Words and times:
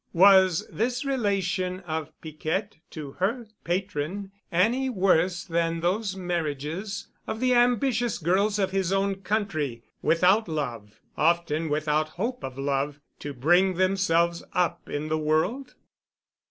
Was 0.13 0.67
this 0.67 1.05
relation 1.05 1.81
of 1.81 2.11
Piquette 2.21 2.77
to 2.89 3.11
her 3.19 3.45
patron 3.63 4.31
any 4.51 4.89
worse 4.89 5.43
than 5.43 5.81
those 5.81 6.15
marriages 6.15 7.07
of 7.27 7.39
the 7.39 7.53
ambitious 7.53 8.17
girls 8.17 8.57
of 8.57 8.71
his 8.71 8.91
own 8.91 9.17
country, 9.21 9.83
without 10.01 10.47
love, 10.47 11.01
often 11.15 11.69
without 11.69 12.09
hope 12.17 12.43
of 12.43 12.57
love, 12.57 12.99
to 13.19 13.31
bring 13.31 13.75
themselves 13.75 14.41
up 14.55 14.89
in 14.89 15.07
the 15.07 15.19
world? 15.19 15.75